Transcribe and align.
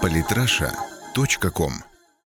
Политраша.ком 0.00 1.72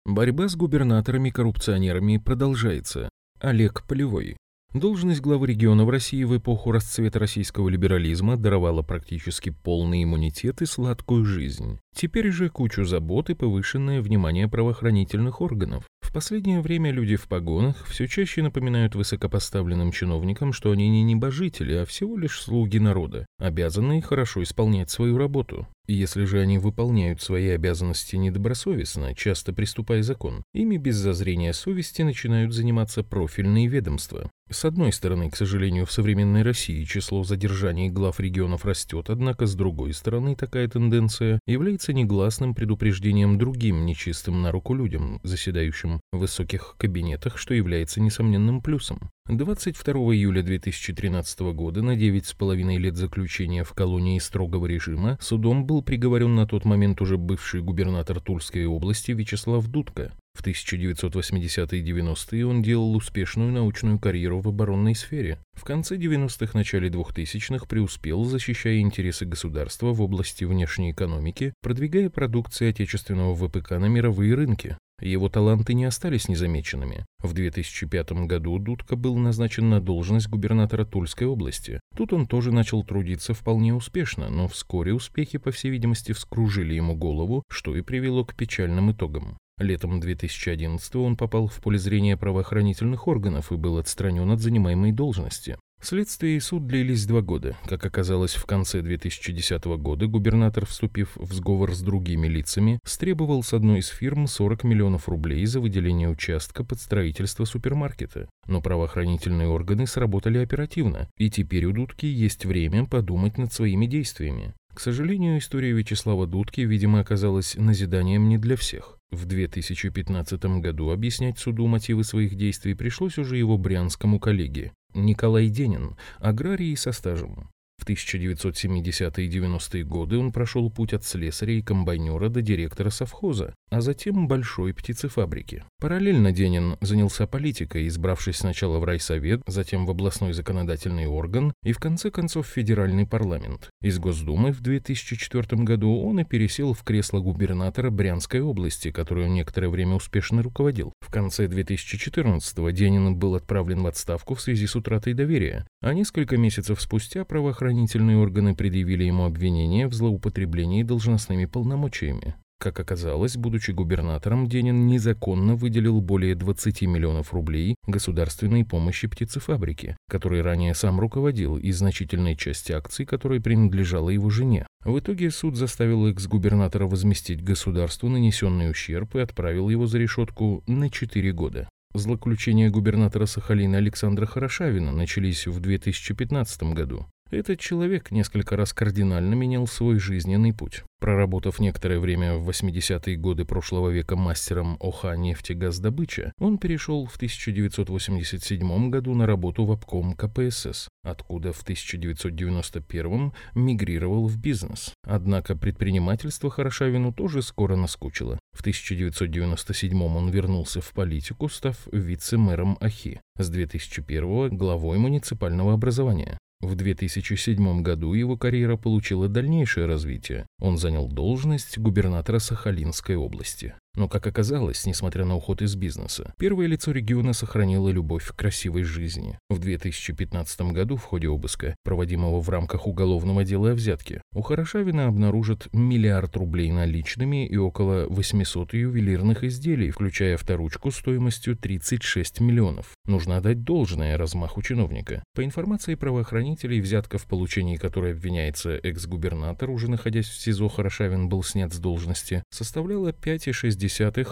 Борьба 0.05 0.49
с 0.49 0.57
губернаторами-коррупционерами 0.57 2.19
продолжается. 2.19 3.09
Олег 3.41 3.85
Полевой. 3.87 4.37
Должность 4.75 5.21
главы 5.21 5.49
региона 5.49 5.85
в 5.85 5.91
России 5.91 6.25
в 6.25 6.37
эпоху 6.37 6.73
расцвета 6.73 7.19
российского 7.19 7.69
либерализма 7.69 8.37
даровала 8.37 8.83
практически 8.83 9.51
полный 9.51 10.05
иммунитет 10.05 10.63
и 10.63 10.67
сладкую 10.67 11.25
жизнь. 11.25 11.79
Теперь 11.95 12.31
же 12.31 12.49
кучу 12.49 12.85
забот 12.85 13.31
и 13.31 13.35
повышенное 13.35 14.01
внимание 14.01 14.49
правоохранительных 14.49 15.41
органов. 15.41 15.85
В 16.13 16.15
последнее 16.15 16.61
время 16.61 16.91
люди 16.91 17.17
в 17.17 17.27
погонах 17.27 17.87
все 17.87 18.07
чаще 18.07 18.43
напоминают 18.43 18.95
высокопоставленным 18.95 19.93
чиновникам, 19.93 20.53
что 20.53 20.71
они 20.71 20.91
не 20.91 21.03
небожители, 21.05 21.73
а 21.73 21.87
всего 21.87 22.19
лишь 22.19 22.39
слуги 22.39 22.77
народа, 22.77 23.25
обязанные 23.39 24.03
хорошо 24.03 24.43
исполнять 24.43 24.91
свою 24.91 25.17
работу. 25.17 25.67
И 25.87 25.95
если 25.95 26.25
же 26.27 26.41
они 26.41 26.59
выполняют 26.59 27.23
свои 27.23 27.49
обязанности 27.49 28.17
недобросовестно, 28.17 29.15
часто 29.15 29.55
приступая 29.55 30.03
закон, 30.03 30.45
ими 30.53 30.77
без 30.77 30.97
зазрения 30.97 31.55
совести 31.55 32.03
начинают 32.03 32.53
заниматься 32.53 33.03
профильные 33.03 33.67
ведомства. 33.67 34.31
С 34.51 34.67
одной 34.67 34.93
стороны, 34.93 35.31
к 35.31 35.37
сожалению, 35.37 35.87
в 35.87 35.93
современной 35.93 36.43
России 36.43 36.85
число 36.85 37.25
задержаний 37.25 37.89
глав 37.89 38.21
регионов 38.21 38.67
растет, 38.67 39.09
однако 39.09 39.47
с 39.47 39.55
другой 39.55 39.95
стороны 39.95 40.37
такая 40.37 40.69
тенденция 40.69 41.41
является 41.47 41.95
негласным 41.95 42.55
предупреждением 42.55 43.39
другим 43.39 43.87
нечистым 43.87 44.43
на 44.43 44.53
руку 44.53 44.75
людям, 44.75 45.21
заседающим 45.23 46.02
высоких 46.13 46.77
кабинетах, 46.79 47.39
что 47.39 47.55
является 47.55 48.01
несомненным 48.01 48.61
плюсом. 48.61 49.11
22 49.29 49.95
июля 50.15 50.43
2013 50.43 51.41
года 51.55 51.83
на 51.83 51.97
9,5 51.97 52.77
лет 52.77 52.97
заключения 52.97 53.65
в 53.65 53.73
колонии 53.73 54.19
строгого 54.19 54.67
режима 54.67 55.17
судом 55.21 55.65
был 55.65 55.83
приговорен 55.83 56.35
на 56.35 56.47
тот 56.47 56.65
момент 56.65 57.01
уже 57.01 57.17
бывший 57.17 57.63
губернатор 57.63 58.21
Тульской 58.21 58.67
области 58.67 59.13
Вячеслав 59.13 59.67
Дудко. 59.69 60.13
В 60.35 60.45
1980-е 60.45 61.81
и 61.81 61.93
90-е 61.93 62.47
он 62.47 62.63
делал 62.63 62.97
успешную 62.97 63.53
научную 63.53 63.99
карьеру 63.99 64.41
в 64.41 64.49
оборонной 64.49 64.95
сфере. 64.95 65.39
В 65.53 65.65
конце 65.65 65.97
90-х, 65.97 66.59
начале 66.59 66.89
2000-х 66.89 67.67
преуспел, 67.67 68.25
защищая 68.25 68.79
интересы 68.79 69.27
государства 69.27 69.93
в 69.93 70.01
области 70.01 70.45
внешней 70.45 70.93
экономики, 70.93 71.53
продвигая 71.63 72.09
продукцию 72.09 72.71
отечественного 72.71 73.35
ВПК 73.35 73.73
на 73.73 73.87
мировые 73.87 74.35
рынки. 74.35 74.77
Его 75.03 75.29
таланты 75.29 75.75
не 75.75 75.85
остались 75.85 76.29
незамеченными. 76.29 77.05
В 77.19 77.33
2005 77.33 78.13
году 78.27 78.59
Дудка 78.59 78.95
был 78.95 79.17
назначен 79.17 79.69
на 79.69 79.81
должность 79.81 80.29
губернатора 80.29 80.85
Тульской 80.85 81.27
области. 81.27 81.81
Тут 81.97 82.13
он 82.13 82.27
тоже 82.27 82.53
начал 82.53 82.85
трудиться 82.85 83.35
вполне 83.35 83.75
успешно, 83.75 84.31
но 84.31 84.47
вскоре 84.47 84.95
успехи, 84.95 85.39
по 85.39 85.51
всей 85.51 85.71
видимости, 85.71 86.13
вскружили 86.13 86.75
ему 86.75 86.95
голову, 86.95 87.43
что 87.51 87.77
и 87.77 87.83
привело 87.83 88.25
к 88.25 88.37
печальным 88.37 88.93
итогам. 88.93 89.37
Летом 89.59 89.99
2011 89.99 90.95
он 90.97 91.17
попал 91.17 91.49
в 91.49 91.61
поле 91.61 91.79
зрения 91.79 92.17
правоохранительных 92.17 93.09
органов 93.09 93.51
и 93.51 93.57
был 93.57 93.79
отстранен 93.79 94.31
от 94.31 94.41
занимаемой 94.41 94.93
должности. 94.93 95.57
Следствие 95.85 96.37
и 96.37 96.41
суд 96.41 96.69
длились 96.69 97.07
два 97.07 97.23
года. 97.23 97.57
Как 97.67 97.85
оказалось, 97.85 98.35
в 98.35 98.47
конце 98.47 98.83
2010 98.83 99.65
года 99.65 100.07
губернатор, 100.07 100.65
вступив 100.65 101.17
в 101.17 101.35
сговор 101.35 101.75
с 101.75 101.81
другими 101.81 102.29
лицами, 102.29 102.79
стребовал 102.85 103.43
с 103.43 103.53
одной 103.53 103.81
из 103.81 103.89
фирм 103.89 104.29
40 104.29 104.63
миллионов 104.63 105.09
рублей 105.09 105.45
за 105.45 105.59
выделение 105.59 106.09
участка 106.09 106.63
под 106.63 106.81
строительство 106.81 107.45
супермаркета. 107.45 108.29
Но 108.47 108.61
правоохранительные 108.61 109.49
органы 109.49 109.89
сработали 109.89 110.39
оперативно, 110.39 111.09
и 111.19 111.29
теперь 111.31 111.65
у 111.65 111.73
Дудки 111.73 112.07
есть 112.07 112.45
время 112.45 112.87
подумать 112.87 113.37
над 113.37 113.53
своими 113.53 113.87
действиями. 113.87 114.55
К 114.73 114.79
сожалению, 114.79 115.39
история 115.39 115.73
Вячеслава 115.73 116.29
Дудки, 116.29 116.61
видимо, 116.61 117.01
оказалась 117.01 117.57
назиданием 117.57 118.29
не 118.29 118.39
для 118.39 118.55
всех. 118.57 118.99
В 119.11 119.27
2015 119.27 120.45
году 120.61 120.91
объяснять 120.91 121.41
суду 121.41 121.67
мотивы 121.67 122.05
своих 122.05 122.37
действий 122.37 122.75
пришлось 122.75 123.19
уже 123.19 123.37
его 123.37 123.59
брянскому 123.59 124.21
коллеге. 124.21 124.73
Николай 124.95 125.49
Денин, 125.49 125.97
аграрий 126.19 126.77
со 126.77 126.93
стажем. 126.93 127.51
В 127.83 127.85
1970-е 127.85 129.27
и 129.27 129.29
90-е 129.29 129.83
годы 129.83 130.17
он 130.17 130.31
прошел 130.31 130.71
путь 130.71 130.93
от 130.93 131.05
слесаря 131.05 131.55
и 131.55 131.63
комбайнера 131.63 132.29
до 132.29 132.41
директора 132.41 132.91
совхоза, 132.91 133.57
а 133.73 133.81
затем 133.81 134.29
большой 134.29 134.73
птицефабрики. 134.73 135.65
Параллельно 135.81 136.31
Денин 136.31 136.77
занялся 136.81 137.27
политикой, 137.27 137.89
избравшись 137.89 138.37
сначала 138.37 138.79
в 138.79 138.85
райсовет, 138.85 139.43
затем 139.49 139.85
в 139.85 139.91
областной 139.91 140.33
законодательный 140.33 141.07
орган 141.07 141.53
и 141.65 141.73
в 141.73 141.81
конце 141.81 142.13
концов 142.13 142.47
в 142.47 142.51
федеральный 142.51 143.05
парламент. 143.05 143.71
Из 143.83 143.99
Госдумы 143.99 144.53
в 144.53 144.61
2004 144.61 145.65
году 145.65 146.05
он 146.05 146.21
и 146.21 146.25
пересел 146.25 146.75
в 146.75 146.85
кресло 146.85 147.19
губернатора 147.19 147.91
Брянской 147.91 148.43
области, 148.43 148.93
которую 148.93 149.29
некоторое 149.29 149.71
время 149.71 149.97
успешно 149.97 150.45
руководил. 150.45 150.93
В 151.01 151.11
конце 151.11 151.47
2014-го 151.47 152.71
Денин 152.71 153.17
был 153.17 153.35
отправлен 153.35 153.83
в 153.83 153.89
отставку 153.89 154.37
в 154.37 154.41
связи 154.41 154.69
с 154.69 154.77
утратой 154.77 155.15
доверия, 155.15 155.67
а 155.81 155.95
несколько 155.95 156.37
месяцев 156.37 156.81
спустя 156.81 157.25
правоохранительные 157.25 157.72
органы 158.17 158.55
предъявили 158.55 159.05
ему 159.05 159.25
обвинение 159.25 159.89
в 159.89 159.95
злоупотреблении 159.95 160.83
должностными 160.83 161.47
полномочиями. 161.47 162.35
Как 162.63 162.79
оказалось, 162.79 163.37
будучи 163.37 163.73
губернатором, 163.73 164.47
Денин 164.47 164.87
незаконно 164.87 165.57
выделил 165.57 166.01
более 166.01 166.37
20 166.37 166.83
миллионов 166.83 167.35
рублей 167.35 167.75
государственной 167.89 168.65
помощи 168.65 169.09
птицефабрике, 169.09 169.97
которой 170.09 170.43
ранее 170.43 170.73
сам 170.75 171.01
руководил, 171.01 171.57
и 171.57 171.73
значительной 171.73 172.37
части 172.37 172.71
акций, 172.71 173.05
которой 173.05 173.41
принадлежала 173.41 174.11
его 174.11 174.31
жене. 174.31 174.65
В 174.85 174.97
итоге 174.97 175.33
суд 175.33 175.57
заставил 175.57 176.07
экс-губернатора 176.07 176.87
возместить 176.87 177.43
государству 177.43 178.09
нанесенный 178.09 178.71
ущерб 178.71 179.17
и 179.17 179.21
отправил 179.21 179.69
его 179.69 179.89
за 179.89 179.99
решетку 179.99 180.63
на 180.69 180.89
4 180.89 181.33
года. 181.33 181.69
Злоключения 181.95 182.71
губернатора 182.71 183.27
Сахалина 183.27 183.79
Александра 183.79 184.25
Хорошавина 184.25 184.93
начались 184.93 185.49
в 185.49 185.59
2015 185.59 186.63
году. 186.75 187.07
Этот 187.33 187.59
человек 187.59 188.11
несколько 188.11 188.57
раз 188.57 188.75
кардинально 188.75 189.33
менял 189.33 189.67
свой 189.67 189.99
жизненный 189.99 190.53
путь. 190.53 190.85
Проработав 191.01 191.61
некоторое 191.61 191.99
время 191.99 192.35
в 192.35 192.51
80-е 192.51 193.17
годы 193.17 193.47
прошлого 193.47 193.89
века 193.89 194.17
мастером 194.17 194.77
ОХА 194.81 195.17
нефтегаздобыча, 195.17 196.33
он 196.39 196.59
перешел 196.59 197.07
в 197.07 197.17
1987 197.17 198.91
году 198.91 199.15
на 199.15 199.27
работу 199.27 199.65
в 199.65 199.73
обком 199.73 200.13
КПСС, 200.13 200.91
откуда 201.03 201.55
в 201.55 201.63
1991 201.63 203.33
мигрировал 203.55 204.27
в 204.27 204.37
бизнес. 204.37 204.93
Однако 205.03 205.57
предпринимательство 205.57 206.51
Хорошавину 206.51 207.15
тоже 207.15 207.41
скоро 207.41 207.77
наскучило. 207.77 208.39
В 208.55 208.61
1997 208.61 210.03
он 210.03 210.29
вернулся 210.29 210.83
в 210.83 210.93
политику, 210.93 211.49
став 211.49 211.79
вице-мэром 211.93 212.77
АХИ, 212.83 213.23
с 213.39 213.49
2001 213.49 214.55
главой 214.55 214.99
муниципального 214.99 215.73
образования. 215.73 216.37
В 216.63 216.77
2007 216.77 217.83
году 217.83 218.15
его 218.15 218.37
карьера 218.37 218.77
получила 218.77 219.29
дальнейшее 219.29 219.87
развитие. 219.87 220.47
Он 220.61 220.79
занял 220.79 221.09
должность 221.09 221.77
губернатора 221.77 222.39
Сахалинской 222.39 223.17
области. 223.17 223.75
Но, 223.95 224.09
как 224.09 224.27
оказалось, 224.27 224.87
несмотря 224.87 225.27
на 225.27 225.37
уход 225.37 225.61
из 225.61 225.77
бизнеса, 225.77 226.33
первое 226.39 226.67
лицо 226.67 226.93
региона 226.93 227.35
сохранило 227.35 227.91
любовь 227.91 228.27
к 228.29 228.35
красивой 228.35 228.85
жизни. 228.85 229.39
В 229.51 229.59
2015 229.59 230.73
году 230.73 230.97
в 230.97 231.05
ходе 231.05 231.29
обыска, 231.29 231.77
проводимого 231.85 232.41
в 232.41 232.49
рамках 232.49 232.87
уголовного 232.87 233.45
дела 233.45 233.73
о 233.73 233.75
взятке, 233.75 234.23
у 234.35 234.41
Хорошавина 234.41 235.09
обнаружат 235.09 235.69
миллиард 235.75 236.35
рублей 236.37 236.71
наличными 236.71 237.47
и 237.47 237.57
около 237.59 238.07
800 238.09 238.73
ювелирных 238.73 239.45
изделий, 239.45 239.91
включая 239.91 240.37
авторучку 240.37 240.91
стоимостью 240.91 241.55
36 241.55 242.41
миллионов. 242.41 242.93
Нужно 243.05 243.37
отдать 243.37 243.63
должное 243.63 244.17
размаху 244.17 244.63
чиновника. 244.63 245.23
По 245.35 245.45
информации 245.45 245.97
правоохранителей, 245.97 246.81
взятка 246.81 247.19
в 247.19 247.27
получении 247.27 247.77
которой 247.77 248.13
обвиняется 248.13 248.71
экс-губернатор, 248.83 249.69
уже 249.69 249.91
находясь 249.91 250.29
в 250.29 250.41
СИЗО 250.41 250.71
Хорошавин 250.71 251.29
был 251.29 251.43
снят 251.43 251.73
с 251.75 251.79
должности, 251.79 252.43
составляла 252.51 253.11
5,6 253.11 253.82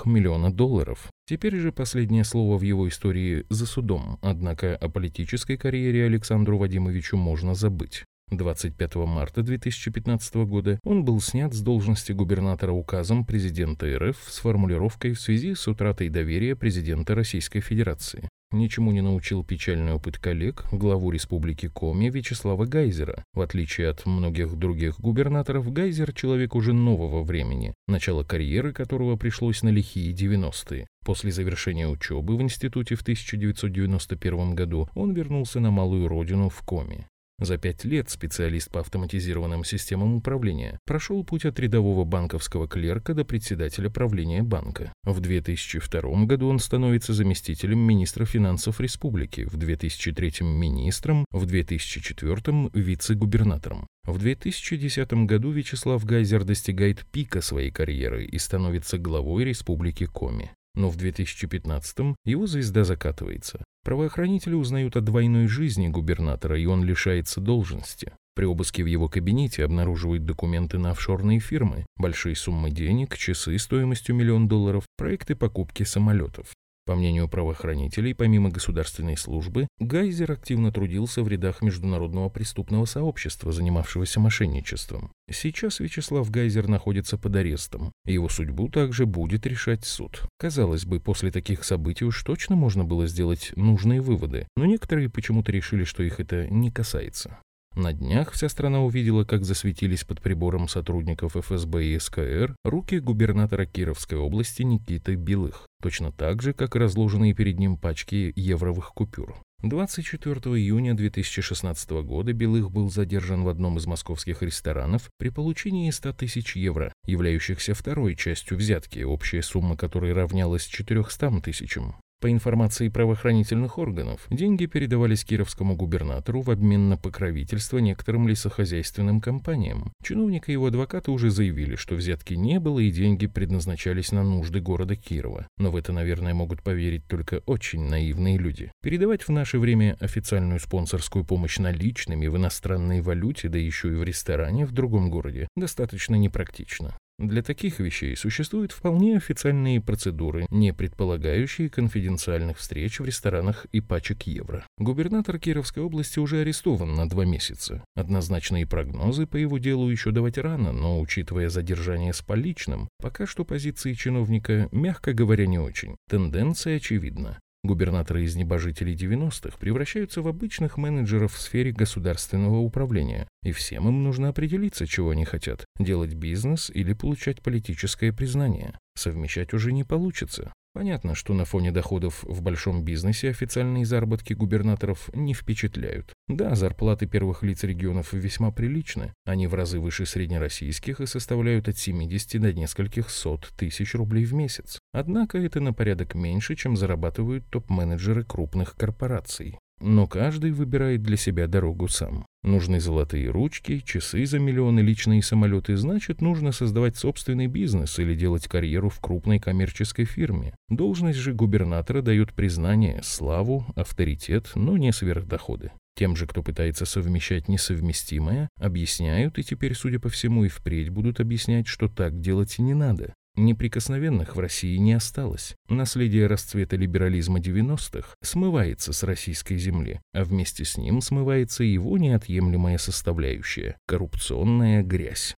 миллиона 0.07 0.53
долларов. 0.53 1.11
Теперь 1.27 1.57
же 1.57 1.73
последнее 1.73 2.25
слово 2.25 2.59
в 2.59 2.63
его 2.63 2.89
истории 2.89 3.45
за 3.49 3.67
судом, 3.67 4.19
однако 4.23 4.77
о 4.77 4.89
политической 4.89 5.57
карьере 5.57 6.07
Александру 6.07 6.59
Вадимовичу 6.59 7.17
можно 7.17 7.55
забыть. 7.55 8.05
25 8.31 8.95
марта 8.97 9.43
2015 9.43 10.35
года 10.47 10.79
он 10.85 11.05
был 11.05 11.21
снят 11.21 11.53
с 11.53 11.61
должности 11.61 12.13
губернатора 12.13 12.73
указом 12.73 13.25
президента 13.25 13.87
РФ 13.87 14.17
с 14.29 14.39
формулировкой 14.39 15.13
в 15.13 15.21
связи 15.21 15.55
с 15.55 15.67
утратой 15.67 16.09
доверия 16.09 16.55
президента 16.55 17.15
Российской 17.15 17.61
Федерации. 17.61 18.29
Ничему 18.53 18.91
не 18.91 19.01
научил 19.01 19.45
печальный 19.45 19.93
опыт 19.93 20.19
коллег, 20.19 20.65
главу 20.73 21.13
республики 21.13 21.69
Коми 21.69 22.11
Вячеслава 22.11 22.67
Гайзера. 22.67 23.25
В 23.33 23.43
отличие 23.43 23.89
от 23.89 24.05
многих 24.07 24.57
других 24.57 24.99
губернаторов, 24.99 25.73
Гайзер– 25.73 26.13
человек 26.15 26.57
уже 26.57 26.73
нового 26.73 27.23
времени, 27.23 27.75
начало 27.87 28.25
карьеры 28.25 28.73
которого 28.73 29.17
пришлось 29.17 29.63
на 29.63 29.69
лихие 29.69 30.13
90-е. 30.13 30.89
После 31.05 31.31
завершения 31.31 31.87
учебы 31.87 32.37
в 32.37 32.43
институте 32.43 32.97
в 32.97 33.03
1991 33.03 34.57
году 34.57 34.89
он 34.97 35.13
вернулся 35.13 35.61
на 35.61 35.71
малую 35.71 36.09
родину 36.09 36.49
в 36.49 36.61
Коми. 36.63 37.07
За 37.41 37.57
пять 37.57 37.85
лет 37.85 38.11
специалист 38.11 38.71
по 38.71 38.81
автоматизированным 38.81 39.65
системам 39.65 40.15
управления 40.15 40.79
прошел 40.85 41.25
путь 41.25 41.47
от 41.47 41.59
рядового 41.59 42.05
банковского 42.05 42.69
клерка 42.69 43.15
до 43.15 43.25
председателя 43.25 43.89
правления 43.89 44.43
банка. 44.43 44.93
В 45.05 45.21
2002 45.21 46.27
году 46.27 46.49
он 46.49 46.59
становится 46.59 47.15
заместителем 47.15 47.79
министра 47.79 48.27
финансов 48.27 48.79
республики, 48.79 49.45
в 49.45 49.57
2003 49.57 50.45
министром, 50.45 51.25
в 51.33 51.47
2004 51.47 52.71
вице-губернатором. 52.75 53.87
В 54.05 54.19
2010 54.19 55.13
году 55.25 55.51
Вячеслав 55.51 56.05
Гайзер 56.05 56.45
достигает 56.45 57.07
пика 57.07 57.41
своей 57.41 57.71
карьеры 57.71 58.25
и 58.25 58.39
становится 58.39 58.99
главой 58.99 59.45
республики 59.45 60.05
Коми. 60.05 60.51
Но 60.81 60.89
в 60.89 60.97
2015 60.97 62.17
его 62.25 62.47
звезда 62.47 62.85
закатывается. 62.85 63.63
Правоохранители 63.85 64.55
узнают 64.55 64.97
о 64.97 65.03
двойной 65.03 65.47
жизни 65.47 65.89
губернатора, 65.89 66.59
и 66.59 66.65
он 66.65 66.85
лишается 66.85 67.43
должности. 67.43 68.15
При 68.35 68.47
обыске 68.47 68.83
в 68.83 68.87
его 68.87 69.07
кабинете 69.07 69.63
обнаруживают 69.63 70.25
документы 70.25 70.79
на 70.79 70.93
офшорные 70.93 71.39
фирмы, 71.39 71.85
большие 71.97 72.35
суммы 72.35 72.71
денег, 72.71 73.19
часы 73.19 73.59
стоимостью 73.59 74.15
миллион 74.15 74.49
долларов, 74.49 74.85
проекты 74.97 75.35
покупки 75.35 75.83
самолетов. 75.83 76.47
По 76.87 76.95
мнению 76.95 77.29
правоохранителей, 77.29 78.15
помимо 78.15 78.51
государственной 78.51 79.17
службы, 79.17 79.69
Гайзер 79.79 80.33
активно 80.33 80.73
трудился 80.73 81.23
в 81.23 81.29
рядах 81.29 81.63
международного 81.63 82.29
преступного 82.29 82.85
сообщества, 82.85 83.53
занимавшегося 83.53 84.19
мошенничеством. 84.19 85.13
Сейчас 85.31 85.81
Вячеслав 85.81 86.31
Гайзер 86.31 86.69
находится 86.69 87.19
под 87.19 87.37
арестом. 87.37 87.93
Его 88.05 88.29
судьбу 88.29 88.69
также 88.69 89.07
будет 89.07 89.47
решать 89.47 89.85
суд. 89.85 90.23
Казалось 90.39 90.85
бы, 90.85 91.01
после 91.01 91.31
таких 91.31 91.65
событий 91.65 92.05
уж 92.05 92.23
точно 92.23 92.57
можно 92.57 92.85
было 92.85 93.07
сделать 93.07 93.53
нужные 93.57 94.01
выводы, 94.01 94.49
но 94.57 94.65
некоторые 94.65 95.09
почему-то 95.09 95.53
решили, 95.53 95.85
что 95.85 96.03
их 96.03 96.19
это 96.19 96.49
не 96.49 96.71
касается. 96.71 97.39
На 97.77 97.93
днях 97.93 98.33
вся 98.33 98.49
страна 98.49 98.83
увидела, 98.83 99.25
как 99.25 99.45
засветились 99.45 100.05
под 100.05 100.21
прибором 100.21 100.67
сотрудников 100.67 101.37
ФСБ 101.37 101.85
и 101.85 101.99
СКР 101.99 102.57
руки 102.65 102.99
губернатора 102.99 103.65
Кировской 103.65 104.19
области 104.19 104.63
Никиты 104.63 105.15
Белых, 105.15 105.67
точно 105.81 106.11
так 106.11 106.43
же, 106.43 106.53
как 106.53 106.75
разложенные 106.75 107.33
перед 107.33 107.59
ним 107.59 107.77
пачки 107.77 108.33
евровых 108.35 108.93
купюр. 108.93 109.37
24 109.63 110.57
июня 110.57 110.95
2016 110.95 111.91
года 111.91 112.33
Белых 112.33 112.71
был 112.71 112.91
задержан 112.91 113.45
в 113.45 113.49
одном 113.49 113.77
из 113.77 113.87
московских 113.87 114.43
ресторанов 114.43 115.09
при 115.19 115.29
получении 115.29 115.91
100 115.91 116.15
тысяч 116.15 116.57
евро, 116.57 116.93
являющихся 117.05 117.75
второй 117.75 118.17
частью 118.17 118.57
взятки, 118.57 119.01
общая 119.01 119.43
сумма 119.43 119.77
которой 119.77 120.13
равнялась 120.13 120.65
400 120.65 121.41
тысячам. 121.43 121.95
По 122.21 122.31
информации 122.31 122.91
правоохранительных 122.91 123.79
органов, 123.79 124.27
деньги 124.29 124.67
передавались 124.67 125.25
кировскому 125.25 125.75
губернатору 125.75 126.43
в 126.43 126.51
обмен 126.51 126.91
на 126.91 126.99
покровительство 126.99 127.79
некоторым 127.79 128.29
лесохозяйственным 128.29 129.23
компаниям. 129.23 129.95
Чиновник 130.05 130.51
и 130.51 130.53
его 130.53 130.67
адвокаты 130.67 131.13
уже 131.13 131.31
заявили, 131.31 131.77
что 131.77 131.95
взятки 131.95 132.35
не 132.35 132.61
было 132.61 132.79
и 132.81 132.91
деньги 132.91 133.27
предназначались 133.27 134.13
на 134.13 134.23
нужды 134.23 134.61
города 134.61 134.97
Кирова. 134.97 135.49
Но 135.57 135.71
в 135.71 135.77
это, 135.77 135.95
наверное, 135.95 136.35
могут 136.35 136.63
поверить 136.63 137.07
только 137.07 137.41
очень 137.47 137.89
наивные 137.89 138.37
люди. 138.37 138.71
Передавать 138.83 139.23
в 139.23 139.31
наше 139.31 139.59
время 139.59 139.97
официальную 139.99 140.61
спонсорскую 140.61 141.25
помощь 141.25 141.59
наличными 141.59 142.27
в 142.27 142.37
иностранной 142.37 143.01
валюте, 143.01 143.49
да 143.49 143.59
еще 143.59 143.89
и 143.89 143.95
в 143.95 144.05
ресторане 144.05 144.67
в 144.67 144.73
другом 144.73 145.09
городе, 145.09 145.49
достаточно 145.57 146.17
непрактично. 146.17 146.99
Для 147.21 147.43
таких 147.43 147.81
вещей 147.81 148.17
существуют 148.17 148.73
вполне 148.73 149.19
официальные 149.19 149.83
процедуры, 149.83 150.47
не 150.49 150.73
предполагающие 150.73 151.69
конфиденциальных 151.69 152.57
встреч 152.57 152.99
в 152.99 153.05
ресторанах 153.05 153.67
и 153.73 153.83
пачек 153.83 154.23
евро. 154.23 154.67
Губернатор 154.79 155.39
Кировской 155.39 155.83
области 155.83 156.19
уже 156.19 156.41
арестован 156.41 156.95
на 156.95 157.07
два 157.07 157.27
месяца. 157.27 157.85
Однозначные 157.95 158.67
прогнозы 158.67 159.27
по 159.27 159.37
его 159.37 159.59
делу 159.59 159.91
еще 159.91 160.13
давать 160.13 160.39
рано, 160.39 160.73
но, 160.73 160.99
учитывая 160.99 161.51
задержание 161.51 162.15
с 162.15 162.23
поличным, 162.23 162.89
пока 163.03 163.27
что 163.27 163.45
позиции 163.45 163.93
чиновника, 163.93 164.71
мягко 164.73 165.13
говоря, 165.13 165.47
не 165.47 165.59
очень. 165.59 165.97
Тенденция 166.09 166.79
очевидна. 166.79 167.39
Губернаторы 167.63 168.25
из 168.25 168.37
небожителей 168.37 168.95
90-х 168.95 169.59
превращаются 169.59 170.23
в 170.23 170.29
обычных 170.29 170.79
менеджеров 170.79 171.35
в 171.35 171.41
сфере 171.41 171.73
государственного 171.73 172.57
управления, 172.57 173.29
и 173.43 173.53
всем 173.53 173.87
им 173.87 174.03
нужно 174.03 174.29
определиться, 174.31 174.87
чего 174.87 175.11
они 175.11 175.27
хотят– 175.27 175.67
делать 175.79 176.15
бизнес 176.15 176.71
или 176.71 176.95
получать 176.95 177.43
политическое 177.43 178.13
признание. 178.13 178.79
Совмещать 178.95 179.53
уже 179.53 179.73
не 179.73 179.85
получится. 179.85 180.55
Понятно, 180.73 181.17
что 181.17 181.35
на 181.35 181.45
фоне 181.45 181.73
доходов 181.73 182.23
в 182.23 182.43
большом 182.43 182.85
бизнесе 182.85 183.31
официальные 183.31 183.85
заработки 183.85 184.35
губернаторов 184.35 185.11
не 185.15 185.35
впечатляют. 185.35 186.15
Да, 186.29 186.55
зарплаты 186.55 187.07
первых 187.07 187.43
лиц 187.43 187.65
регионов 187.65 188.13
весьма 188.13 188.53
приличны. 188.53 189.13
Они 189.25 189.49
в 189.49 189.55
разы 189.55 189.81
выше 189.81 190.07
среднероссийских 190.07 191.01
и 191.01 191.07
составляют 191.07 191.69
от 191.69 191.77
70 191.77 192.41
до 192.41 192.53
нескольких 192.53 193.11
сот 193.11 193.53
тысяч 193.57 193.95
рублей 193.95 194.25
в 194.25 194.35
месяц. 194.35 194.79
Однако 194.93 195.39
это 195.39 195.61
на 195.61 195.73
порядок 195.73 196.15
меньше, 196.15 196.55
чем 196.55 196.77
зарабатывают 196.77 197.45
топ-менеджеры 197.51 198.25
крупных 198.25 198.77
корпораций. 198.77 199.59
Но 199.81 200.07
каждый 200.07 200.53
выбирает 200.53 201.03
для 201.03 201.17
себя 201.17 201.47
дорогу 201.47 201.89
сам. 201.89 202.27
Нужны 202.43 202.81
золотые 202.81 203.31
ручки, 203.31 203.81
часы 203.81 204.27
за 204.27 204.39
миллионы, 204.39 204.81
личные 204.81 205.23
самолеты, 205.23 205.77
значит, 205.77 206.21
нужно 206.21 206.53
создавать 206.53 206.97
собственный 206.97 207.47
бизнес 207.47 207.99
или 207.99 208.15
делать 208.15 208.47
карьеру 208.47 208.91
в 208.91 209.01
крупной 209.01 209.39
коммерческой 209.39 210.05
фирме. 210.05 210.55
Должность 210.69 211.19
же 211.19 211.33
губернатора 211.33 212.03
дает 212.03 212.35
признание, 212.35 213.01
славу, 213.03 213.67
авторитет, 213.75 214.53
но 214.55 214.77
не 214.77 214.93
сверхдоходы. 214.93 215.73
Тем 215.97 216.17
же, 216.17 216.27
кто 216.27 216.43
пытается 216.43 216.87
совмещать 216.87 217.49
несовместимое, 217.49 218.49
объясняют 218.59 219.39
и 219.39 219.43
теперь, 219.43 219.75
судя 219.75 219.99
по 219.99 220.09
всему, 220.09 220.45
и 220.45 220.49
впредь 220.49 220.89
будут 220.89 221.21
объяснять, 221.21 221.67
что 221.67 221.89
так 221.89 222.21
делать 222.21 222.59
и 222.59 222.63
не 222.63 222.75
надо. 222.75 223.13
Неприкосновенных 223.37 224.37
в 224.37 224.41
России 224.41 224.77
не 224.77 224.93
осталось. 224.95 225.55
Наследие 225.69 226.27
расцвета 226.27 226.77
либерализма 226.77 227.39
90-х 227.39 228.15
смывается 228.23 228.93
с 228.93 229.03
российской 229.03 229.57
земли, 229.57 230.01
а 230.13 230.25
вместе 230.25 230.65
с 230.65 230.77
ним 230.77 231.01
смывается 231.01 231.63
его 231.65 231.97
неотъемлемая 231.97 232.79
составляющая– 232.79 233.77
коррупционная 233.87 234.83
грязь. 234.83 235.35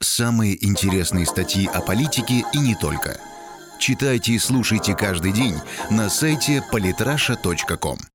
Самые 0.00 0.64
интересные 0.64 1.26
статьи 1.26 1.66
о 1.66 1.80
политике 1.80 2.44
и 2.52 2.58
не 2.58 2.74
только. 2.74 3.18
Читайте 3.78 4.32
и 4.32 4.38
слушайте 4.38 4.94
каждый 4.94 5.32
день 5.32 5.56
на 5.90 6.08
сайте 6.08 6.62
polytrasha.com. 6.72 7.98